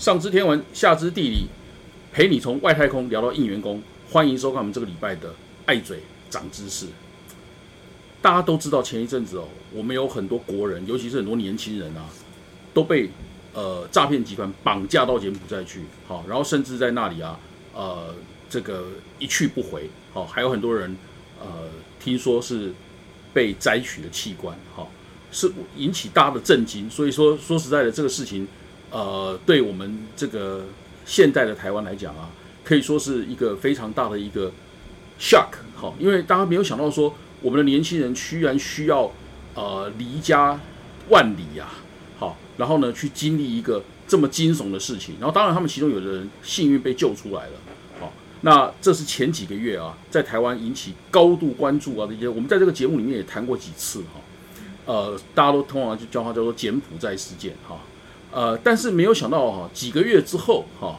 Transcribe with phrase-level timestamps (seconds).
[0.00, 1.44] 上知天文，下知地理，
[2.10, 3.82] 陪你从外太空聊到应员工。
[4.10, 5.34] 欢迎收看我们这个礼拜的
[5.66, 5.98] 爱嘴
[6.30, 6.86] 长知识。
[8.22, 12.08] 大家都知道，前一阵子哦，我们有很多国人，尤其是很多年轻人啊，
[12.72, 13.10] 都被
[13.52, 17.38] 呃诈骗集团绑架到柬埔寨去，好，然后甚至在那里啊，
[17.74, 18.14] 呃，
[18.48, 18.86] 这个
[19.18, 20.96] 一去不回，好，还有很多人
[21.38, 21.68] 呃，
[22.02, 22.72] 听说是
[23.34, 24.90] 被摘取的器官，好，
[25.30, 26.88] 是引起大家的震惊。
[26.88, 28.48] 所以说，说实在的，这个事情，
[28.90, 30.64] 呃，对我们这个
[31.04, 32.30] 现代的台湾来讲啊。
[32.62, 34.52] 可以说是一个非常大的一个
[35.18, 39.10] shock，好，因为大家没有想到说，我们的年轻人居然需要
[39.54, 40.60] 呃离家
[41.08, 41.66] 万里呀，
[42.18, 47.52] 好，然后呢去经历一个这么惊悚的事情，然后当然他们其中有的人幸运被救出来了，
[47.98, 54.20] 好，那这是前几个月啊，在台湾引起高度关注啊这些，我们在这个节目里面也谈过几次哈，
[54.84, 57.80] 呃，大家都通常就叫它叫做柬埔寨事件哈，
[58.32, 60.98] 呃，但是没有想到哈，几个月之后哈。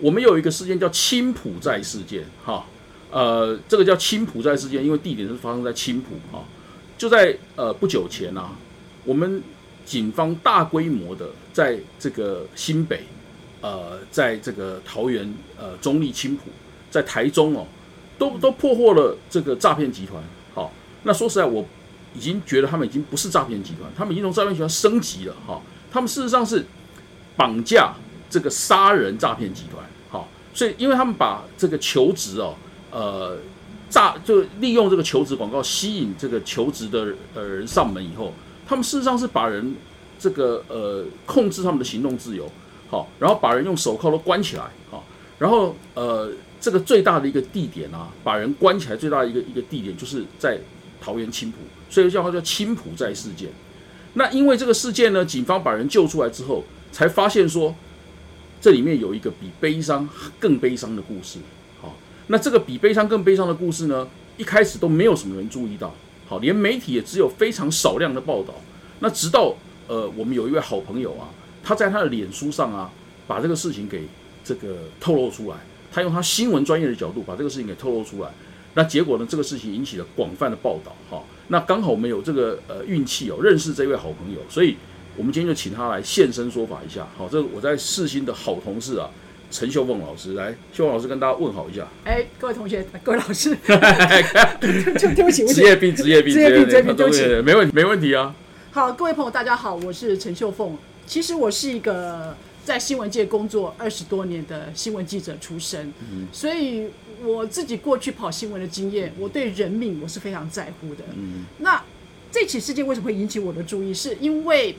[0.00, 2.66] 我们有一个事件叫青浦寨事件，哈，
[3.12, 6.42] 呃，这个叫青浦寨事件，因为地点是发生在青浦，哈，
[6.98, 8.50] 就在呃不久前啊，
[9.04, 9.40] 我们
[9.84, 13.04] 警方大规模的在这个新北，
[13.60, 16.50] 呃，在这个桃园，呃，中立青浦，
[16.90, 17.64] 在台中哦，
[18.18, 20.20] 都都破获了这个诈骗集团，
[20.52, 20.72] 好，
[21.04, 21.64] 那说实在，我
[22.12, 26.64] 已经觉得他们已经不是诈骗集团，他们已经从诈骗集团升级了，哈，他们事实上是
[27.36, 27.92] 绑架
[28.30, 29.84] 这个杀人诈骗集团。
[30.08, 32.54] 好所以，因为他们把这个求职哦，
[32.90, 33.38] 呃，
[33.88, 38.32] 诈就利用这个求职广告吸引这个求职的呃人上门以后，
[38.66, 39.74] 他们事实上是把人
[40.18, 42.50] 这个呃控制他们的行动自由，
[42.90, 45.04] 好，然后把人用手铐都关起来，好，
[45.38, 50.58] 然后呃这个最大的一个地点啊，把人关起来最大的一个一个地点就是在
[51.00, 53.48] 桃园青浦，所以叫它叫青浦寨事件。
[54.14, 57.74] 那因为这个事件呢，警方把人救出来之后，才发现说。
[58.64, 60.08] 这里面有一个比悲伤
[60.38, 61.40] 更悲伤的故事，
[61.80, 61.96] 好，
[62.28, 64.06] 那这个比悲伤更悲伤的故事呢，
[64.36, 65.92] 一开始都没有什么人注意到，
[66.28, 68.54] 好，连媒体也只有非常少量的报道。
[69.00, 69.52] 那直到
[69.88, 71.26] 呃，我们有一位好朋友啊，
[71.60, 72.88] 他在他的脸书上啊，
[73.26, 74.06] 把这个事情给
[74.44, 75.56] 这个透露出来，
[75.90, 78.30] 他用他新闻专业的角度把这个事情给透露出来。
[78.74, 81.20] 那结果呢，这个事情引起了广泛的报道，哈，
[81.52, 84.74] 那刚好我们有这个呃运气哦，认识这位好朋友，所以。
[85.14, 87.06] 我们今天就请他来现身说法一下。
[87.18, 89.10] 好，这我在世新的好同事啊，
[89.50, 91.86] 陈秀凤老师来，秀凤老师跟大家问好一下。
[92.04, 93.54] 哎，各位同学，各位老师，
[94.58, 98.34] 对对不起，职业病，职业病，职业病，职业病，对不起，没问题，没问题啊。
[98.70, 100.74] 好，各位朋友，大家好，我是陈秀凤。
[101.04, 105.92] 其实我是一个在新闻界工作二十多年的新闻记者出身，
[106.32, 106.88] 所以
[107.24, 111.04] 我自己过去跑新闻的经验，我对人命我是非常在乎的。
[111.16, 111.82] 嗯，那
[112.30, 113.92] 这起事件为什么会引起我的注意？
[113.92, 114.76] 是因为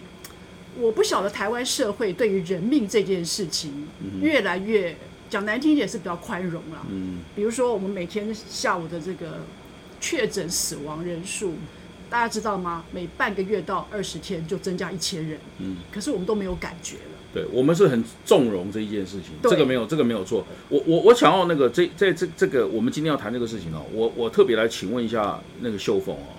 [0.79, 3.87] 我不晓得台湾社会对于人命这件事情
[4.21, 4.95] 越来越
[5.29, 6.85] 讲难听一点是比较宽容了。
[6.89, 9.41] 嗯，比如说我们每天下午的这个
[9.99, 11.53] 确诊死亡人数，
[12.09, 12.85] 大家知道吗？
[12.91, 15.37] 每半个月到二十天就增加一千人。
[15.59, 17.12] 嗯，可是我们都没有感觉了。
[17.33, 20.45] 对，我们是很纵容这一件事情，这个没有，这个没有错。
[20.69, 26.37] 我我我想要那个这这这这个，我们今天要谈这个事情哦，我我特别来请问一下那个秀凤哦，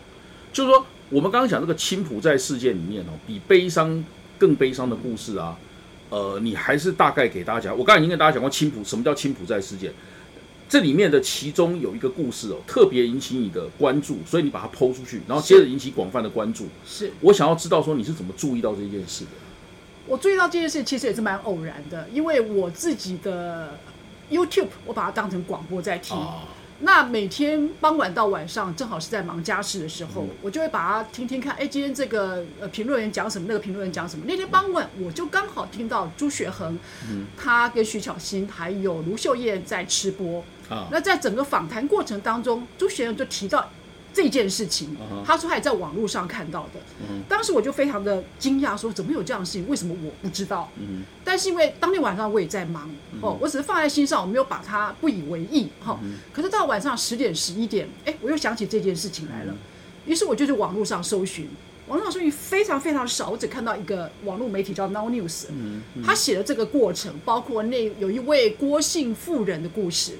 [0.52, 4.04] 就是说我们刚刚讲这个青浦在事件里面哦，比悲伤。
[4.36, 5.56] 更悲伤的故事啊，
[6.10, 7.78] 呃，你还是大概给大家讲。
[7.78, 9.92] 我刚才已经跟大家讲过青浦，什么叫青浦在事件？
[10.68, 16.66] 这里面的其中有一个故事哦，特别引起你的关注，所以你把它抛出去，然后接着引起广泛的关注。
[16.84, 19.30] 是我想要知道说你是怎么注意到这件事的？
[20.06, 23.78] 我注意到这件事其实也是蛮偶然的，因为我自己的
[24.30, 26.16] YouTube 我把它当成广播在听。
[26.80, 31.54] 那每天傍晚到晚上，正好是在忙家事的时候，我就会把它听听看。
[31.54, 33.46] 哎，今天这个呃评论员讲什么？
[33.48, 34.24] 那个评论员讲什么？
[34.26, 36.78] 那天傍晚我就刚好听到朱学恒，
[37.36, 40.44] 他跟徐巧芯还有卢秀燕在吃播。
[40.68, 43.70] 啊，那在整个访谈过程当中，朱学恒就提到。
[44.14, 44.96] 这件事情，
[45.26, 46.80] 他说他也在网络上看到的。
[47.28, 49.68] 当时我就非常的惊讶，说怎么有这样的事情？
[49.68, 50.70] 为什么我不知道？
[51.24, 52.88] 但是因为当天晚上我也在忙
[53.20, 55.98] 哦，我只是放在心上，我没有把它不以为意哈。
[56.32, 59.54] 可是到晚上十点十一点，哎，我又想起这件事情来了。
[60.06, 61.48] 于是我就去网络上搜寻，
[61.88, 65.46] 网络上搜寻非常非常少，我只看到一个网络媒体叫 Now News，
[66.04, 70.18] 他写的这个过程，包括那有一位郭姓妇人的故事。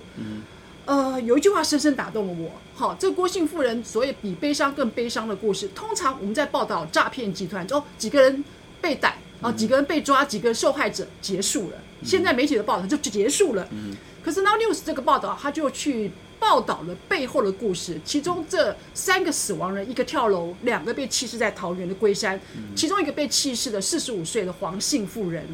[0.87, 2.51] 呃，有一句话深深打动了我。
[2.75, 8.45] 好，这个郭姓妇人所以比悲伤更悲伤的故事，通常我们在报道诈骗集团，哦，几个人
[8.81, 11.77] 被逮，啊，几个人被抓，几个受害者结束了。
[12.03, 13.67] 现在媒体的报道就结束了。
[13.71, 13.97] 嗯。
[14.23, 16.11] 可是 Now News 这个报道，他就去
[16.45, 17.99] 报道了背后的故事。
[18.05, 22.39] 其中这三个死亡人，一个跳楼，两个被弃尸在桃园的龟山，
[22.77, 25.47] 其中一个被弃尸的四十五岁的黄姓妇人。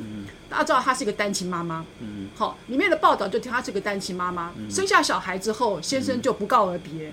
[0.49, 1.87] 大家知道她是一个单亲妈妈。
[2.35, 7.13] 好，里面的报道就听她是个单亲妈妈，生下小孩之后，先生就不告而别。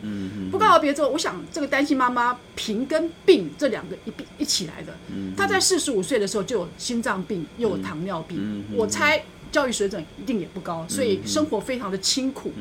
[0.50, 4.91] 不告而别之后，我想这个单亲妈妈贫跟病这两个一并一起来的。
[5.38, 8.65] 她在四十五岁的时候就有心脏病，又有糖尿病。
[8.75, 9.23] 我猜。
[9.50, 12.51] 教育水准一定也不高，所以生活非常的清苦。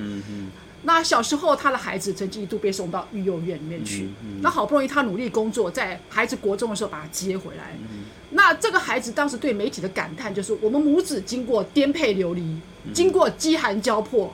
[0.86, 4.08] 那小时候他的孩子曾经一度被送到育幼院里面去，
[4.40, 7.76] 那好不容易他努力工作，在孩子国中的时候把他接回来。
[8.30, 12.56] 那这个孩子当时对媒体的感叹就是：我们母子经过颠沛流离，
[12.94, 14.32] 经过饥寒交迫，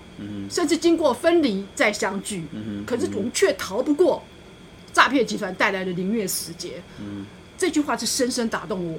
[0.50, 2.44] 甚至经过分离再相聚，
[2.86, 4.22] 可是我们却逃不过
[4.92, 6.82] 诈骗集团带来的凌虐死劫。
[7.56, 8.98] 这句话是深深打动我。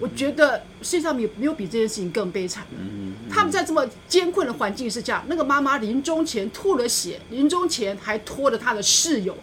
[0.00, 2.78] 我觉得世界上没有没有比这件事情更悲惨的。
[3.28, 9.36] 他们在这么艰困的环境之下，那个妈妈临终前吐了血，临终前还拖着他的室友，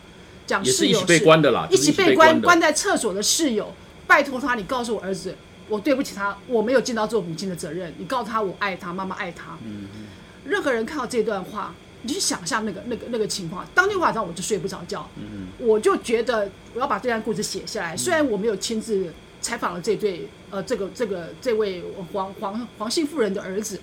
[0.48, 3.74] 讲室友是被关的啦，一起被关关在厕所的室友，
[4.08, 5.36] 拜托他，你告诉我儿子，
[5.68, 7.94] 我对不起他，我没有尽到做母亲的责任。
[7.98, 9.58] 你告诉他，我爱他，妈妈爱他。
[10.46, 11.76] 任何人看到这段话。
[12.04, 15.10] 你去想象那个、那个、那个情况，当天晚上我就睡不着觉，
[15.58, 17.98] 我就觉得我要把这段故事写下来。
[17.98, 19.12] 虽然我没有亲自
[19.42, 21.84] 采访了这对呃，这个、这个、这位
[22.14, 23.80] 黄黄黄姓妇人的儿子，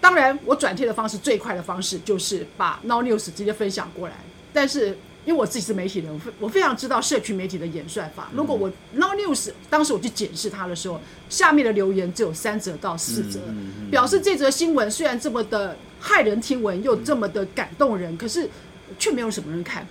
[0.00, 4.16] 当然我转贴的方式最快的方式就是把 Now News 直接分享过来，
[4.52, 4.96] 但是。
[5.26, 8.28] 因为我自己是媒体人，我非我非常知道社群媒体的演算法。
[8.34, 11.00] 如果我 Now News 当时我去检视它的时候，
[11.30, 13.40] 下面的留言只有三则到四则，
[13.90, 15.74] 表示这则新闻虽然这么的
[16.04, 18.48] 骇人听闻，又这么的感动人，可是
[18.98, 19.86] 却没有什么人看。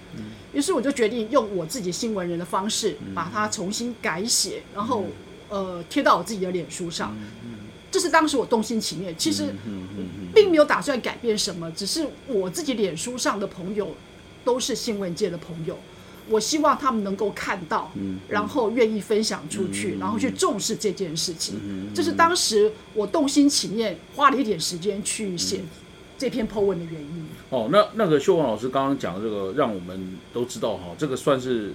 [0.53, 5.05] 于是我就决定用我自己新闻人的方式，把它重新改写，然后
[5.49, 7.17] 呃贴到我自己的脸书上。
[7.89, 9.53] 这是当时我动心起念，其实
[10.33, 13.95] 并没有打算改变什么，只是我自己脸书上的朋友。
[14.45, 15.79] 都是新闻界的朋友，
[16.27, 17.89] 我希望他们能够看到，
[18.27, 21.55] 然后愿意分享出去，然后去重视这件事情。
[21.95, 25.61] 这是当时我动心起念，花了一点时间去写
[26.17, 27.25] 这篇 po 文的原因。
[27.49, 31.73] 哦，那那个秀文老师刚刚讲的这个，让我们都知道哈，这个算是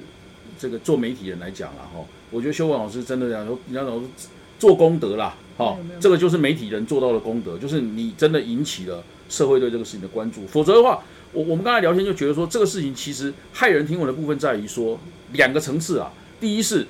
[0.59, 2.05] 这个做媒体人来讲了哈。
[2.31, 4.11] 我觉得秀文老师真的讲说，你要讲
[4.59, 11.03] 做功德啦，哈，这个就是媒体人做到的功德，就是你真的引起了社会对这个事情的关注，否则的话。
[11.31, 14.99] 我我们刚才聊天就觉得说，这个事情其实骇人听闻的部分在于说
[15.35, 16.11] 两个层次啊。
[16.41, 16.87] 第一是，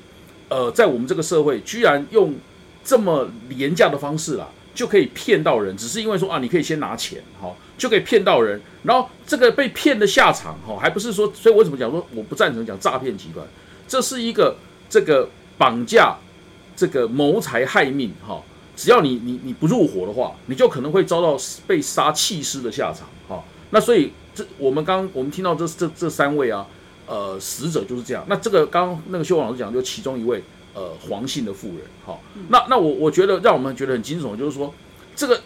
[0.48, 2.32] 呃，在我们这个社会，居然用
[2.84, 4.48] 这么廉价的方式啦，
[4.78, 8.60] 就可以骗到人，只是因为说啊，你可以先拿钱，哈，就可以骗到人。
[8.84, 13.44] 然后这个被骗的下场，哈，还不是说，所以为什么讲说我不赞成讲诈骗集团？
[13.88, 14.56] 这是一个
[14.88, 16.16] 这个绑架，
[16.76, 18.40] 这个谋财害命，哈，
[18.76, 21.36] 只要你你你不入伙的话，你就可能会遭到
[21.66, 23.42] 被杀弃尸的下场，哈。
[23.70, 24.12] 那所以。
[24.38, 26.64] 这我们刚我们听到这这这三位啊，
[27.08, 28.24] 呃，死者就是这样。
[28.28, 30.40] 那这个刚刚那个修王老师讲，就其中一位
[30.78, 34.72] 呃黄姓的富人，好，那那我我觉得让我们觉得很惊悚，就是说
[35.16, 35.40] 这个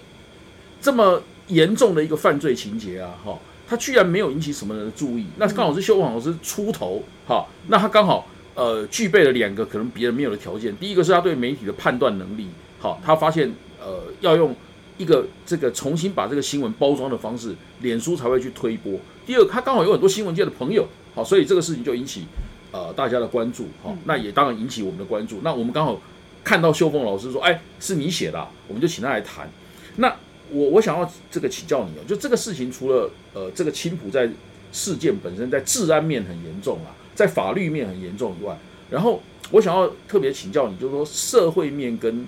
[0.80, 5.26] 这么严重的一个犯罪情节啊，哈，他居然没有引起什么人的注意。
[5.38, 10.76] 那刚好是修网老师出头，哈，那他刚好呃具备了两个可能别人没有的条件。
[10.76, 12.48] 第一个是他对媒体的判断能力，
[12.78, 13.50] 好，他发现
[13.80, 14.54] 呃要用。
[14.98, 18.92] 一个这个重新把这个新闻包装的方式，脸书才会去推播。
[19.26, 22.26] 第二，他刚好有很多新闻界的朋友，好，所以这个事情就引起
[22.72, 25.38] 呃大家的关注，哈，那也当然引起我们的关注。
[25.44, 26.00] 那我们刚好
[26.42, 29.48] 看到秀凤老师说，哎，是你写的，我们就请他来谈。
[29.96, 30.08] 那
[30.50, 34.28] 我我想要这个请教你哦，就这个事情除了呃这个青浦在
[34.72, 38.58] 事件本身在治安面很严重啊，在法律面很严重以外，
[38.90, 42.26] 然后我想要特别请教你，就是说社会面跟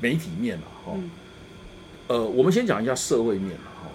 [0.00, 0.92] 媒体面啊，哈。
[2.08, 3.88] 呃，我们先讲一下社会面嘛哈。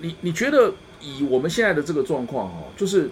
[0.00, 3.10] 你你觉得以我们现在的这个状况哈，就是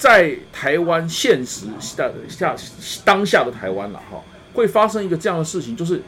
[0.00, 2.56] 在台湾现实下下
[3.04, 4.18] 当下的台湾了哈，
[4.54, 6.00] 会发生一个这样的事情，就是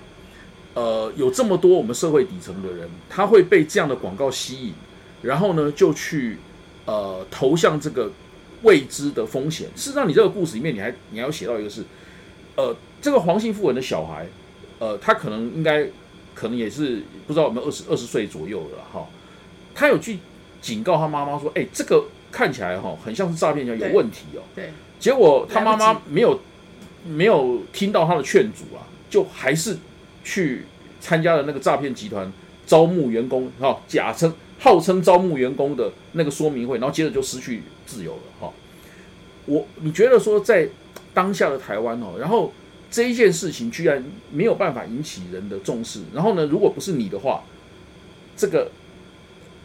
[0.72, 4.72] 呃，有这么多我们社会底层的人，他会被这样的广告吸引，
[5.20, 6.38] 然后呢就去
[6.86, 8.10] 呃投向这个
[8.62, 9.68] 未知的风险。
[9.76, 11.84] 事实上，你这个故事里面，你还你还要写到一个是，
[12.56, 14.26] 呃，这个黄姓妇人的小孩，
[14.78, 15.86] 呃，他可能应该。
[16.34, 19.06] 可能也是不知道有没有二十二十岁左右了哈，
[19.74, 20.18] 他有去
[20.62, 24.70] 警告他妈妈说：“哎，这个看起来哈很像是诈骗，一样有问题哦。”对。
[24.98, 26.40] 结果他妈妈没有
[27.06, 29.76] 没有听到他的劝阻啊，就还是
[30.24, 30.64] 去
[31.00, 32.32] 参加了那个诈骗集团
[32.66, 38.50] 招募员工哈，假称号称招募员工的那个说明会，然后接着就失去自由了哈。
[39.46, 40.68] 我你觉得说在
[41.12, 42.52] 当下的台湾哦，然后。
[42.94, 47.42] 这一件事情居然没有办法引起人的重视，然后呢，如果不是你的话，
[48.36, 48.70] 这个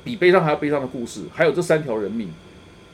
[0.05, 2.29] 比悲伤还要悲伤的故事，还有这三条人命，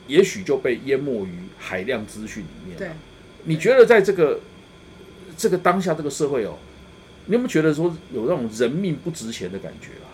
[0.06, 2.76] 也许就被淹没于海量资讯里面。
[2.76, 2.90] 对，
[3.44, 4.40] 你觉得在这个
[5.36, 6.58] 这个当下这个社会哦，
[7.26, 10.12] 你有没有觉得说有那种人命不值钱的感觉啊？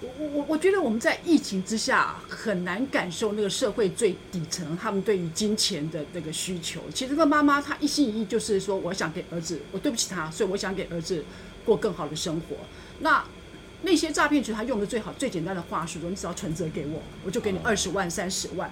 [0.00, 6.80] 我我我我觉得我们在疫情之下很难感受那个社会最底层他们对于金钱的那个需求。
[6.94, 11.24] 其实这个妈妈她一心一意就是说，我想给儿子，我对不起他，所以我想给儿子
[11.64, 12.56] 过更好的生活。
[13.00, 13.24] 那
[13.82, 18.70] 那些诈骗局他用的最好最简单的话术说，你只要存折给我，我就给你二十万、三十万。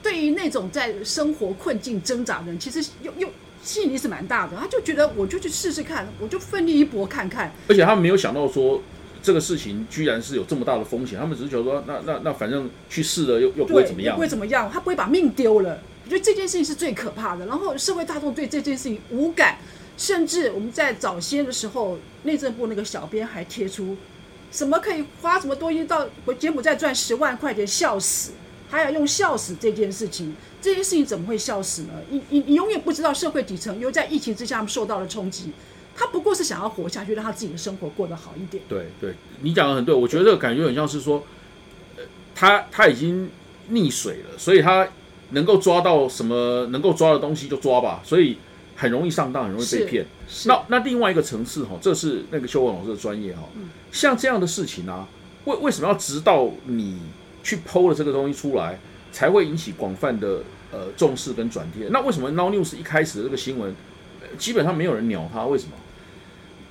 [0.00, 3.28] 对于那种在生活困境挣扎的人，其实又又
[3.62, 4.56] 吸引力是蛮大的。
[4.56, 7.52] 他就觉得我就去试试看，我就奋力一搏看看。
[7.68, 8.80] 而且他们没有想到说
[9.20, 15.82] 这个事情居然是有这么大的风险，他们只是觉得说，那那那反正去试了又又不会怎么样不会，怎么样，他不会把命丢了。
[16.04, 17.44] 我觉得这件事情是最可怕的。
[17.46, 19.58] 然后社会大众对这件事情无感，
[19.96, 23.96] 甚至我们在早些的时候，内政部那个小编还贴出
[24.50, 28.32] 什么可以花什么东西到回柬埔寨赚十万块钱，笑死！
[28.70, 31.94] 还要用笑死这件事情，这件事情怎么会笑死呢？
[32.10, 35.52] 你你你永远不知道社会底层又在疫情之下受到了冲击，
[35.96, 38.62] 他不过是想要活下去，让他自己的生活过得好一点。
[38.68, 41.24] 对对，你讲的很对，我觉得这个感觉很像是说，
[41.96, 42.02] 呃，
[42.34, 43.30] 他他已经
[43.70, 44.86] 溺水了，所以他
[45.30, 48.36] 能够抓到什么能够抓的东西就抓吧，所以
[48.80, 50.06] 很容易上当，很容易被骗。
[50.28, 53.42] 是那那另外一个层次哈，这是那个修文老师的专业哈，
[53.90, 55.08] 像这样的事情啊，
[55.46, 57.00] 为为什么要直到你
[57.42, 58.78] 去剖了这个东西出来，
[59.10, 61.88] 才会引起广泛的呃重视跟转贴？
[61.90, 63.74] 那为什么 Now News 一开始的这个新闻，
[64.20, 65.44] 呃基本上没有人鸟它？
[65.44, 65.72] 为什么？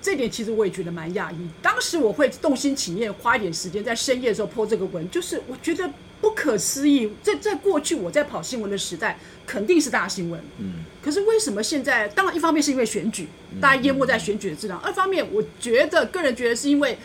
[0.02, 1.38] 这点其实我也觉得蛮讶异。
[1.62, 5.90] 当时我会动心起念，花一点时间在深夜的时候 po 这个文，就是我觉得
[6.22, 7.12] 不可思议。
[7.22, 10.40] 在在过去我在跑新闻的时代，肯定是大新闻。
[10.60, 12.08] 嗯，可是为什么现在？
[12.10, 13.28] 当然，一方面是因为选举，
[13.60, 16.98] 大家淹没在选举的质量；二方面，我觉得个人觉得是因为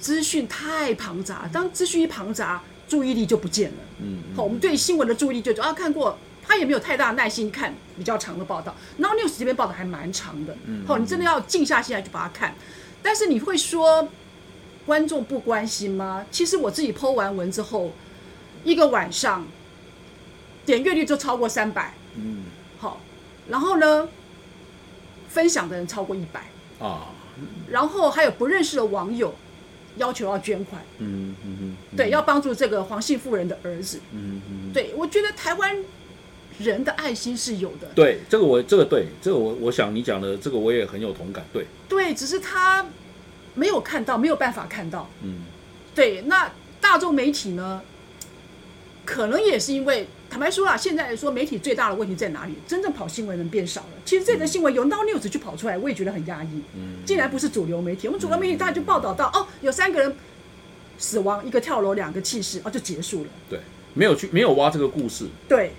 [0.00, 1.48] 资讯太庞杂。
[1.52, 3.76] 当资讯一庞杂，注意力就不见了。
[4.02, 8.74] 嗯，好，我们对新闻的注意力就啊看过，他也没有太大的耐心看比较长的报道。
[8.98, 10.56] 然后 news 这边报道还蛮长的，
[10.86, 12.54] 好，你真的要静下心来去把它看。
[13.02, 14.08] 但是你会说
[14.86, 16.24] 观众不关心吗？
[16.30, 17.92] 其实我自己 PO 完文之后，
[18.64, 19.46] 一个晚上
[20.64, 22.44] 点阅率就超过三百，嗯
[22.78, 23.00] 好，
[23.48, 24.08] 然后呢，
[25.28, 26.46] 分享的人超过一百，
[26.78, 27.08] 啊，
[27.68, 29.34] 然后还有不认识的网友
[29.96, 34.00] 要求要捐款，嗯嗯嗯，对，要帮助这个黄姓妇人的儿子。
[34.12, 35.76] 嗯嗯，对，我觉得台湾
[36.58, 42.86] 人的爱心是有的，对，这个我这个对，这个我我想你讲的这个我也很有同感，对，对，只是他
[43.54, 45.08] 没有看到，没有办法看到。
[45.22, 45.40] 嗯
[45.94, 47.82] 对，那大众媒体呢，
[49.04, 52.54] 可能也是因为坦白说啊，现在说媒体最大的问题在哪里？
[52.66, 53.88] 真正跑新闻人变少了。
[54.06, 56.62] 其实这则新闻由 Now News 去跑出来，我也觉得很压抑。
[56.74, 60.16] 嗯，竟然不是主流媒体，我们主流媒体大家就报道到哦，有三个人
[60.96, 63.30] 死亡，一个跳楼，两个弃尸，哦，就结束了。
[63.50, 63.60] 对，
[63.92, 65.26] 没有去没有挖这个故事。
[65.46, 65.72] 对，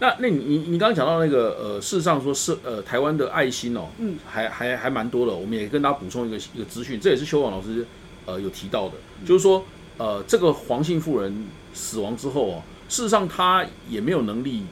[0.00, 5.34] 那那你你你刚刚讲到那个呃，事实上说是呃台湾的爱心哦，嗯，还还还蛮多的。
[5.34, 7.84] 我们也跟大家补充一个一个资讯，这也是修网老师
[8.24, 8.94] 呃有提到的，
[9.26, 9.64] 就是说
[9.96, 14.62] 呃这个黄姓妇人死亡之后哦，事实上他也没有能力，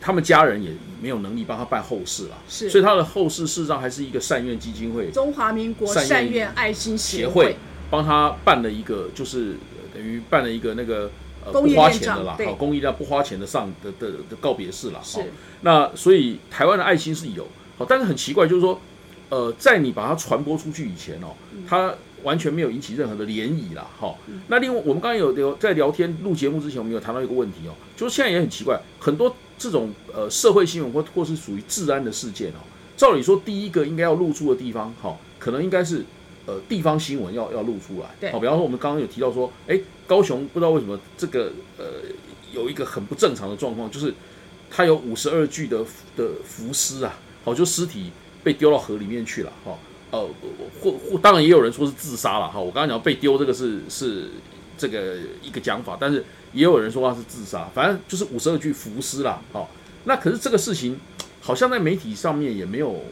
[0.00, 0.70] 他们家人也
[1.00, 7.56] 没有能力帮他办后事了，是所以他的后事事实上还是一个善愿基金会中华民国善愿爱心协会会
[7.90, 11.10] 帮他办了一个，就是呃等于办了一个那个
[11.52, 15.00] 呃不花钱的啦，好公益的不花钱的上的的的告别式啦。
[15.02, 15.24] 是好
[15.62, 18.80] 那所以台湾的爱心是有，好，但是很奇怪，就是说，
[19.28, 24.12] 呃，在你把它传播出去以前哦，嗯它完全没有引起任何的涟漪啦，哈、
[24.48, 32.60] 那另外，我们刚刚有聊在聊天录节目之前，我们有谈到一个问题哦，就是现在也很奇怪，很多这种呃社会新闻或或是属于治安的事件哦，
[32.96, 36.04] 照理说第一个应该要露出的地方，好、可能应该是
[36.48, 38.32] 呃地方新闻要要露出来，对。
[38.32, 41.84] 好、比方说我们刚刚有提到说，哎，高雄不知道为什么这个呃
[42.50, 44.14] 有一个很不正常的状况，就是
[44.70, 45.84] 它有五十二具的
[46.16, 48.10] 的浮尸啊，好，就尸体
[48.42, 49.76] 被丢到河里面去了，哈、
[50.10, 50.26] 呃，
[50.80, 54.30] 或或当然也有人说是自杀了，哈，我刚刚讲被丢这个是是
[54.78, 56.24] 这个一个讲法，但是
[56.54, 59.68] 也有人说他是自杀，反正就是五十二具浮尸啦，好、
[60.04, 60.98] 那可是这个事情
[61.42, 63.02] 好像在媒体上面也没有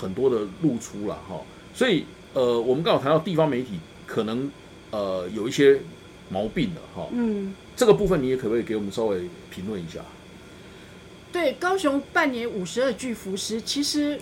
[0.00, 1.38] 很多的露出了，哈、
[1.74, 4.50] 所以呃，我们刚好谈到地方媒体可能
[4.90, 5.80] 呃有一些
[6.28, 10.00] 毛病的，哈、嗯，这个部分你也可不可以给我们稍微评论一下？
[11.32, 14.18] 对，高雄半年五十二具浮尸，其实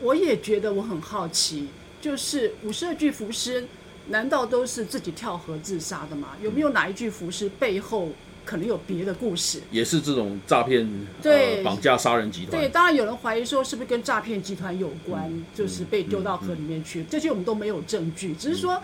[0.00, 1.68] 我也觉得我很好奇，
[2.00, 3.66] 就是五十二具浮尸，
[4.08, 6.30] 难道都是自己跳河自杀的吗？
[6.42, 8.10] 有没有哪一具浮尸背后
[8.44, 9.60] 可能有别的故事。
[9.70, 10.88] 也是这种诈骗、
[11.22, 12.50] 对呃、绑架、杀人集团。
[12.50, 18.80] 对，当然有人怀疑说是不是跟诈骗集团有关，就是被丢到河里面去，这些我们都没有证据，只是说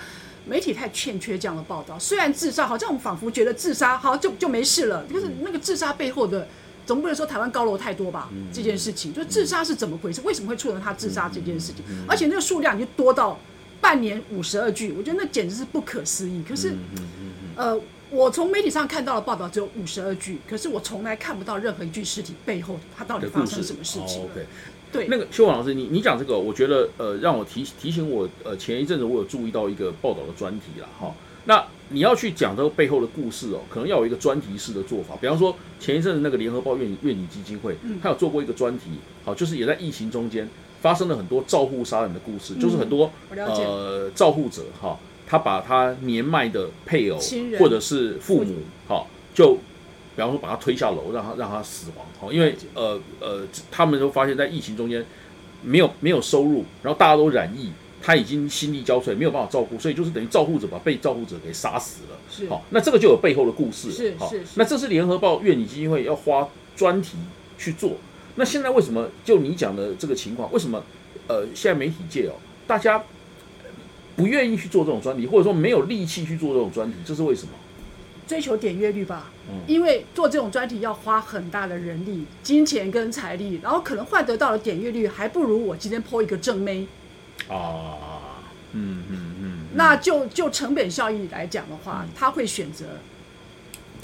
[0.47, 1.99] 媒体太欠缺这样的报道。
[1.99, 6.47] 虽然自杀，好像我们仿佛觉得自杀好就就没事了，可是那个自杀背后的。
[6.87, 8.31] 总不能说台湾高楼太多吧？
[8.51, 10.23] 这件事情，就自杀是怎么回事？
[10.23, 11.85] 为什么会促成他自杀这件事情？
[12.09, 13.39] 而且那个数量已经多到
[13.79, 16.43] 半年五十二具，我觉得那简直是不可思议。
[16.49, 16.75] 可是，
[17.57, 17.79] 呃，
[18.11, 24.29] 我从媒体上看到的报道只有五十二句，可是我从来看不到任何一具尸体背后它到底发生什么事情。
[24.91, 31.65] 对，那个修王老师，你你讲这个，我觉得呃，让我提提醒我，呃，前一阵子我有注意到一个报道的专题啦，哈，那。
[31.91, 35.17] 你要去讲这个背后的故事哦，可能要有一个专题式的做法。
[35.19, 38.91] 比方说，前一阵子那个联合报愿愿景基金会，他有做过一个专题，
[39.25, 40.47] 好，就是也在疫情中间
[40.83, 44.99] 发生了很多照护杀人的故事，就是很多呃照护者哈，
[45.29, 47.19] 他把他年迈的配偶
[47.59, 48.55] 或者是父母，
[48.89, 49.55] 好，就
[50.17, 55.05] 比方说把他推下楼，让他让他死亡，好，因为呃呃，他们都发现，在疫情中间
[55.63, 57.71] 没有没有收入，然后大家都染疫。
[58.01, 62.17] 他已经心力交瘁，没有办法照顾，所以就是等于照顾者把被照顾者给杀死了。
[62.31, 63.91] 是好，那这个就有背后的故事。
[63.91, 64.41] 是是。
[64.55, 67.19] 那这是联合报愿你基金会要花专题
[67.59, 67.97] 去做。
[68.37, 70.51] 那现在为什么就你讲的这个情况？
[70.53, 70.81] 为什么
[71.27, 72.35] 呃，现在媒体界哦，
[72.69, 73.03] 大家
[74.19, 76.97] 不愿意去做这种专题，或者说没有力气去做这种专题？
[77.07, 77.53] 这是为什么？
[78.27, 79.31] 追求点阅率吧。
[79.49, 79.61] 嗯。
[79.67, 86.87] 因为做这种专题要花很大的人力、金钱跟财力，然后可能换得到的点阅率还不如我今天抛一个正妹。
[87.49, 92.85] 啊，嗯嗯嗯，那就就成本效益来讲的话，他会选择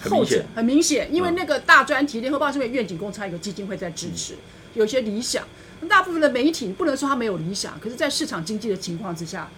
[0.09, 4.35] 后者，很明显，因为那个大专题，联合报是因为愿景工厂有个基金会在支持，
[4.75, 5.44] 有些理想。
[5.87, 9.50] 大部分的媒体不能说他没有理想，可是，在市场经济的情况之下，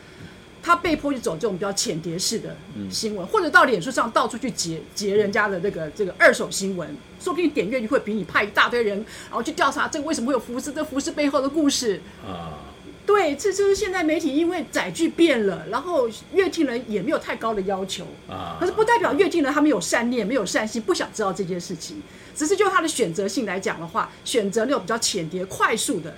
[0.66, 2.56] 他被迫去走这种比较浅碟式的
[2.90, 6.88] 新闻，或者到脸书上到处去截截人家的这个这个二手新闻，
[7.20, 8.96] 说不定点阅率会比你派一大堆人，
[9.28, 12.58] 然后去调查这个为什么会有服饰，这服饰背后的故事啊。
[13.06, 18.56] 对，这就是现在媒体因为载具变了，然后乐听人也没有太高的要求啊。
[18.58, 22.02] 可是不代表乐听人他们有善念、没有善心，不想知道这件事情。
[22.34, 26.16] 只是就他的选择性来讲的话，选择那种比较浅碟、快速的，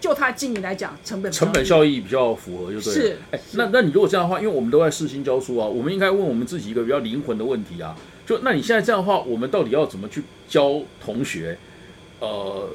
[0.00, 2.92] 就他经营来讲，成本成本效益比较符合，就对。
[2.92, 11.58] 是，哎，那那你如果这样的话，因为我们都在试新教书啊，我们应该问我们自己一个比较灵魂的问题啊，就那你现在这样的话，我们到底要怎么去教同学？
[12.20, 12.68] 呃，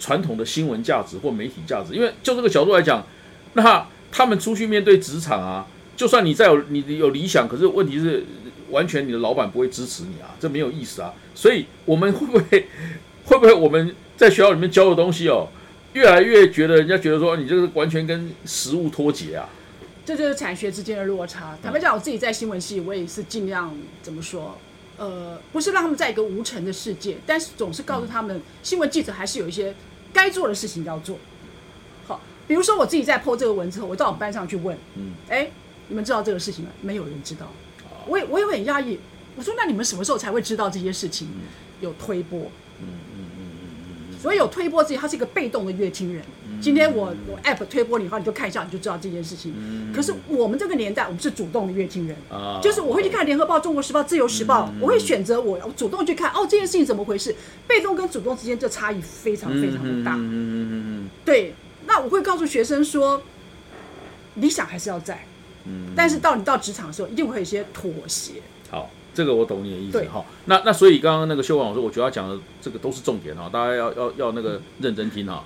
[0.00, 3.06] 传统的新闻价值或媒体价值，因为就这个角度来讲，
[3.52, 5.64] 那他们出去面对职场啊，
[5.96, 8.24] 就算你再有你有理想，可是问题是
[8.70, 11.14] 完全你的老板不会支持你啊，这没有意思啊。
[11.32, 12.66] 所以我们会不会
[13.24, 15.46] 会不会我们在学校里面教的东西哦，
[15.94, 19.48] 越来越觉得人家觉得说你这个完全跟实物脱节啊？
[20.04, 21.56] 这就是产学之间的落差。
[21.62, 24.56] 坦白讲，我自己在新闻系，我也是尽量怎么说。
[24.96, 29.74] 呃，不是让他们在一个无尘的世界，但是总是告诉他们，新闻记者还是有一些
[30.12, 31.18] 该做的事情要做。
[32.06, 35.50] 好，比如说我自己在 PO 这个文之后，我到我们班上去问，嗯，哎，
[35.88, 36.70] 你们知道这个事情吗？
[36.80, 37.52] 没有人知道。
[38.06, 38.98] 我也我也很压抑。
[39.36, 41.28] 我说那你们什么时候才会知道这些事情？
[41.80, 42.50] 有推波。
[42.80, 42.86] 嗯。
[44.20, 46.22] 所以有推波之前，他是一个被动的乐听人。
[46.60, 49.54] 今天我我 app 推波你的话，你就看一下，你就知道这件事情。
[49.94, 52.16] 可是我们这个年代，我们是主动的乐听人，
[52.60, 57.34] 就是我会去看《联合报》《中国时报》《自由时报》，我会选择我主动去看哦，这件事情怎么回事？
[57.68, 60.14] 被动跟主动之间这差异非常非常的大。
[60.16, 61.54] 嗯嗯嗯对，
[61.86, 63.22] 那我会告诉学生说，
[64.34, 65.24] 理想还是要在，
[65.64, 68.32] 嗯，但是到你到职场的时候，一定会有一些妥协。
[68.68, 69.98] 好，这个我懂你的意思。
[70.04, 75.42] 哈，那那所以刚刚那个修王老师，我觉得他讲的这个都是重点哈，大家要要要那个认真听哈。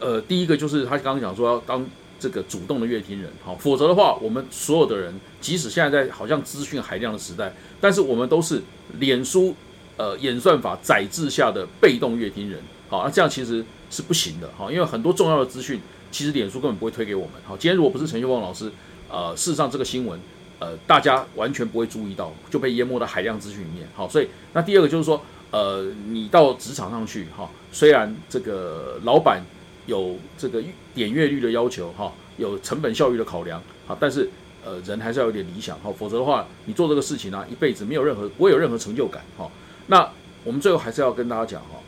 [0.00, 1.84] 呃，第一个就是他刚刚讲说要当
[2.18, 8.62] 这个主动的乐听人，哈，否则的话，我们所有的人，即使现在在好像资讯海量的时代，但是我们都是
[8.98, 9.54] 脸书
[9.98, 15.78] 呃演算法载制下的被动乐听人，好，那这样其实是不行的，哈，因为很多重要的资讯，
[16.10, 18.72] 其实脸书根本不会推给我们，好，今天如果不是陈秀旺老师，
[19.10, 20.18] 呃，事实上这个新闻，
[20.58, 29.42] 呃，大家完全不会注意到，就被淹没到海量资讯里面，好，所以那第二个就是说，呃，你到职场上去，哈，虽然这个老板。
[29.86, 30.62] 有这个
[30.94, 34.30] 点阅率的要求哈，有成本效益的考量好，但是
[34.64, 39.46] 呃人还是要有点理想哈，否则的话你做这个事情呢，一辈子没有任何不会有任何成就感哈。
[39.88, 40.10] 那
[40.42, 41.78] 我们最后还是要跟大家讲哈，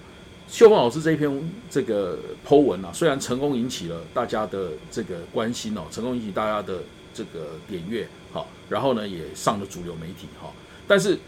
[0.46, 6.80] 秀峰老师这一篇这个 Po 文啊，虽然成功引起了大家的这个关心哦，成功引起大家的
[7.14, 10.50] 这个点阅好，然后呢也上了主流媒体哈，
[10.86, 11.18] 但是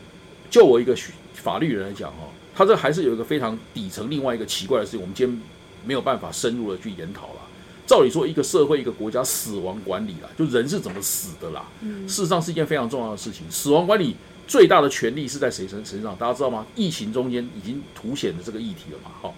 [0.51, 0.97] 就我一个
[1.35, 5.40] 法律人来讲哈，他这还是有一个非常底层另外一个奇怪的事情，我们今天。
[5.87, 7.40] 没有办法深入的去研讨了。
[7.87, 13.49] 照理说，一个社会、一个国家死亡管理啦，就人是怎么死的啦，事实上是一件非常重要的事情。
[13.49, 14.16] 死亡管理
[14.47, 16.14] 最大的权力是在谁身身上？
[16.16, 16.66] 大家知道吗？
[16.75, 19.12] 疫情中间已经凸显了这个议题了嘛？
[19.23, 19.35] 好，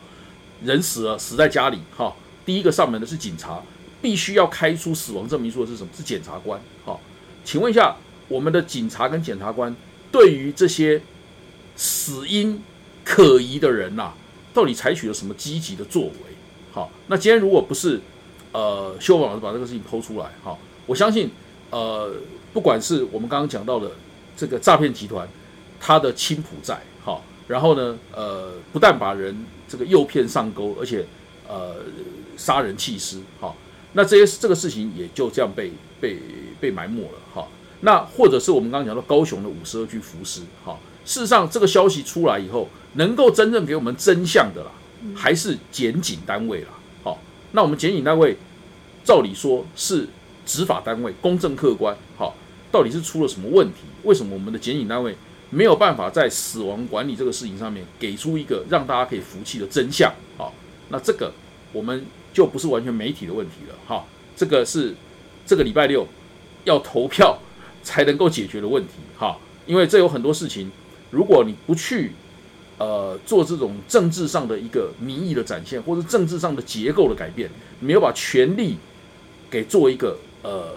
[0.65, 2.13] 人死了，死在家里，哈，
[2.45, 3.63] 第一个上门的是警察，
[4.01, 5.93] 必须要开出死亡证明书的是什么？
[5.95, 6.59] 是检察官。
[6.87, 6.99] 好，
[7.45, 7.97] 请问一下，
[8.29, 9.75] 我们的警察跟检察官
[10.13, 11.01] 对于这些
[11.77, 12.63] 死因
[13.05, 14.13] 可疑的人呐，
[14.53, 16.15] 到底采取了什么积极的作为？
[16.73, 18.01] 好，那今天如果不是
[18.53, 21.31] 呃，修文老师把这个事情剖出来，好，我相信
[21.71, 22.13] 呃，
[22.53, 23.91] 不管是我们刚刚讲到的
[24.37, 25.29] 这个诈骗集团，
[25.81, 31.05] 他的青浦债，好，然后呢，呃，不但把人这个诱骗上钩，而且
[31.49, 31.77] 呃，
[32.37, 33.57] 杀人弃尸，好，
[33.95, 36.19] 那这些这个事情也就这样被被
[36.61, 37.47] 被埋没了，哈。
[37.81, 44.71] 那或者是我们刚刚讲到高雄的五十二具浮尸，哈，事实上这个消息出来以后，能够真正给我们真相的啦。
[45.17, 46.69] 还是检警单位啦，
[47.03, 47.19] 好，
[47.53, 48.37] 那我们检警单位
[49.03, 50.07] 照理说是
[50.45, 52.35] 执法单位，公正客观，好，
[52.71, 53.79] 到底是出了什么问题？
[54.03, 55.17] 为什么我们的检警单位
[55.49, 60.13] 没有办法在死亡管理这个事情上面给出一个让大家可以服气的真相？
[60.37, 60.53] 好，
[60.91, 61.33] 那这个
[61.73, 64.05] 我们就不是完全媒体的问题了，哈，
[64.37, 64.95] 这个是
[65.47, 66.07] 这个礼拜六
[66.65, 67.39] 要投票
[67.83, 70.71] 才能够解决的问题，哈，因为这有很多事情，
[71.11, 72.13] 如果你不去。
[72.83, 77.47] 呃，做这种政治上的一个民意的展现，或者政治上的结构的改变，
[77.79, 78.79] 没有把权力
[79.51, 80.73] 给做一个呃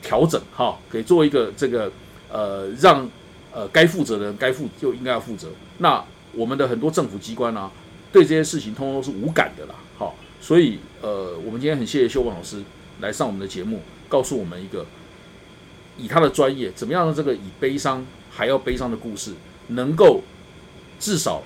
[0.00, 1.90] 调整哈，给做一个这个
[2.30, 3.10] 呃让
[3.52, 5.48] 呃该负责的人该负就应该要负责。
[5.78, 6.00] 那
[6.32, 7.68] 我们的很多政府机关啊，
[8.12, 9.74] 对这些事情通通都是无感的啦。
[9.96, 12.62] 好，所以呃，我们今天很谢谢修文老师
[13.00, 14.86] 来上我们的节目，告诉我们一个
[15.96, 19.34] 以他的专业，怎么样让这个以悲伤还要悲伤的故事
[19.68, 20.22] 能够。
[21.00, 21.44] 至少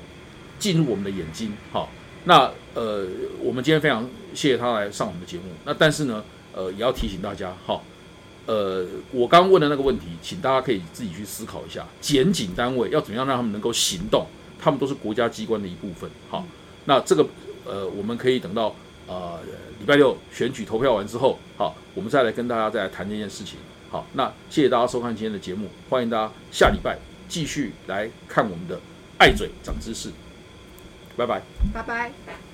[0.58, 1.90] 进入我们的眼睛，好，
[2.24, 3.06] 那呃，
[3.38, 5.42] 我们今天非常谢谢他来上我们的节目。
[5.66, 7.84] 那但是呢，呃，也要提醒大家，好，
[8.46, 14.24] 呃，我刚问的那个问题，请大家可以自己去思考一下，检警单位要怎么样让他们能够行动？
[14.58, 16.46] 他们都是国家机关的一部分，好，
[16.86, 17.26] 那这个
[17.66, 18.74] 呃，我们可以等到
[19.06, 19.40] 呃
[19.78, 23.58] 礼拜六选举投票完之后，好，我们再来跟大家再来谈这件事情。
[23.90, 28.80] 好，那谢谢大家收看今天的节目，欢迎大家下礼拜继续来看我们的。
[29.18, 30.10] 爱嘴长知识，
[31.16, 31.40] 拜拜，
[31.72, 32.51] 拜拜。